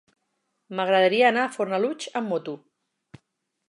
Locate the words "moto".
2.35-2.61